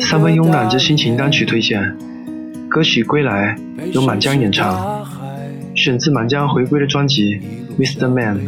[0.00, 1.96] 三分慵懒之心情单曲推荐，
[2.68, 3.56] 歌曲《归来》
[3.92, 4.99] 由满江演唱，
[5.80, 7.36] 选自满江回归的专辑
[7.78, 8.08] 《Mr.
[8.08, 8.38] Man》。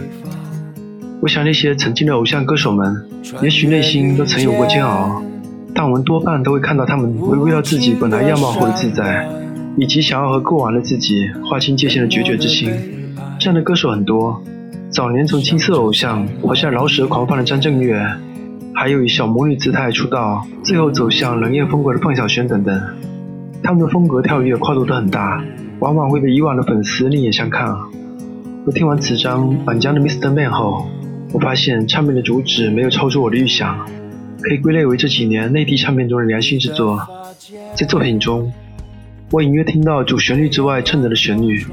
[1.20, 3.04] 我想那些曾经的偶像歌手们，
[3.42, 5.22] 也许内心都曾有过煎熬，
[5.74, 9.26] 但我们多半都会看到他们回归到自己本来样貌后的自在，
[9.78, 12.70] 以及想要和过往的自己划清界限的决绝之心。
[13.38, 14.42] 这样的歌手很多，
[14.90, 18.06] 早年从青涩偶像活下饶舌狂放的张震岳。
[18.74, 22.82] 还有以小魔女姿态出道，最后走向冷艳风格的范晓萱等等，
[23.62, 25.44] 他们的风格跳跃跨度都很大，
[25.82, 27.76] 往往会被以往的粉丝另眼相看。
[28.64, 30.32] 我听完此张满江的《Mr.
[30.32, 30.88] Man》后，
[31.32, 33.84] 我发现唱片的主旨没有超出我的预想，
[34.40, 37.00] 可以归类为这几年内地唱片中的良心之作。
[37.74, 38.52] 在作品中，
[39.32, 41.66] 我隐约听到主旋律之外衬着的旋律，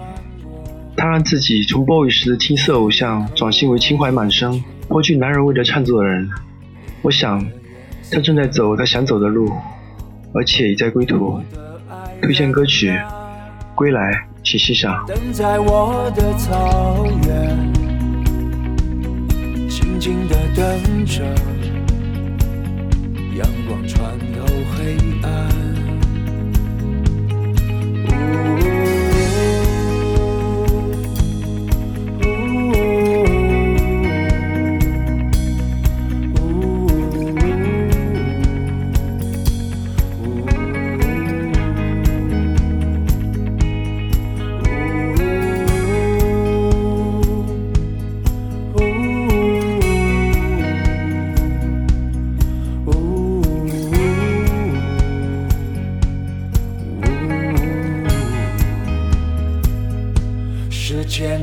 [0.98, 6.28] 他让自己从 boy 时的青涩偶像转型为情怀满身、颇具男人味的唱作人。
[7.04, 7.46] 我想，
[8.12, 9.52] 他正在走他想走的路，
[10.34, 11.40] 而且已在归途。
[12.24, 12.90] 推荐歌曲
[13.80, 14.12] 《归来》，
[14.44, 15.06] 去欣赏。
[15.08, 17.58] 等在我的草原，
[19.70, 21.24] 静静的等着，
[23.38, 25.79] 阳光穿透黑暗。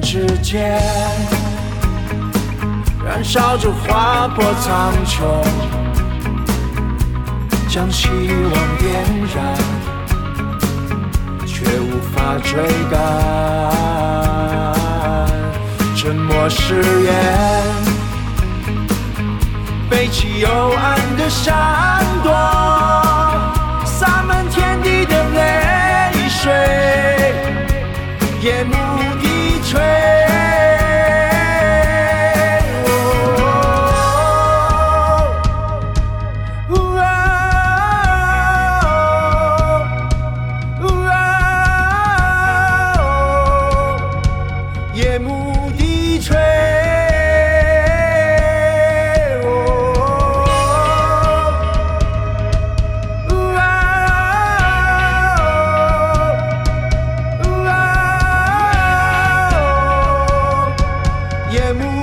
[0.00, 0.80] 之间，
[3.04, 5.44] 燃烧着划破苍穹，
[7.68, 9.04] 将希望点
[9.34, 9.54] 燃，
[11.46, 12.96] 却无法追赶。
[15.94, 17.14] 沉默誓言，
[19.90, 22.32] 背起幽暗的闪躲，
[23.84, 26.50] 洒满天地的泪水，
[28.40, 28.95] 夜幕。
[29.66, 30.05] betrayed.
[61.52, 61.95] yemu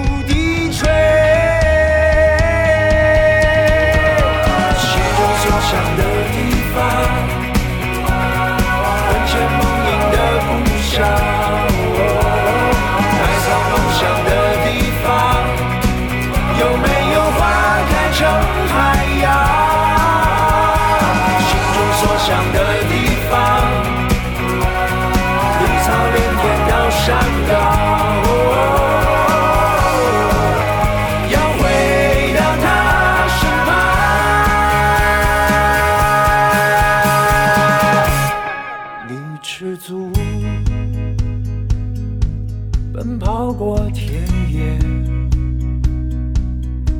[43.03, 44.79] 奔跑过田野，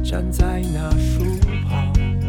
[0.04, 1.24] 站在那树
[1.70, 2.23] 旁。